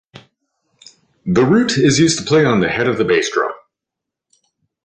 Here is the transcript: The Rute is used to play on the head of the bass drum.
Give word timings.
The 1.27 1.45
Rute 1.45 1.77
is 1.77 1.99
used 1.99 2.17
to 2.17 2.25
play 2.25 2.43
on 2.43 2.59
the 2.59 2.69
head 2.69 2.87
of 2.87 2.97
the 2.97 3.05
bass 3.05 3.29
drum. 3.29 3.51